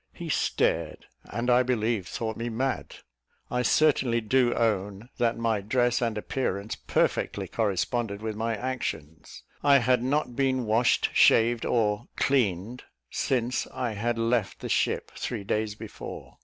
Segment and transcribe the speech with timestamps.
[0.13, 2.95] He stared, and I believe thought me mad.
[3.51, 9.43] I certainly do own that my dress and appearance perfectly corresponded with my actions.
[9.61, 15.43] I had not been washed, shaved, or "cleaned," since I had left the ship, three
[15.43, 16.39] days before.